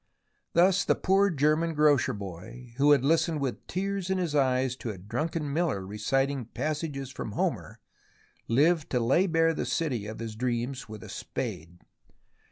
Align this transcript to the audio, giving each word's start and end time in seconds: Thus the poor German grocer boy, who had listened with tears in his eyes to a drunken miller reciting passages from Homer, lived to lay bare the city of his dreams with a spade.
Thus 0.53 0.83
the 0.83 0.95
poor 0.95 1.29
German 1.29 1.75
grocer 1.75 2.13
boy, 2.15 2.73
who 2.77 2.89
had 2.89 3.05
listened 3.05 3.39
with 3.39 3.67
tears 3.67 4.09
in 4.09 4.17
his 4.17 4.33
eyes 4.33 4.75
to 4.77 4.89
a 4.89 4.97
drunken 4.97 5.53
miller 5.53 5.85
reciting 5.85 6.45
passages 6.45 7.11
from 7.11 7.33
Homer, 7.33 7.79
lived 8.47 8.89
to 8.89 8.99
lay 8.99 9.27
bare 9.27 9.53
the 9.53 9.63
city 9.63 10.07
of 10.07 10.17
his 10.17 10.35
dreams 10.35 10.89
with 10.89 11.03
a 11.03 11.09
spade. 11.09 11.81